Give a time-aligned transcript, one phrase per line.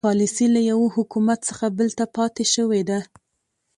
[0.09, 2.99] پالیسي له یوه حکومت څخه بل ته پاتې شوې ده.